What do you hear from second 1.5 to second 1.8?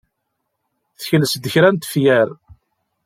kra n